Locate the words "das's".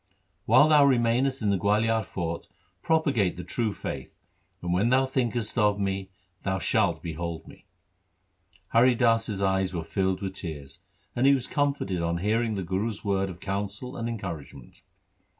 8.95-9.43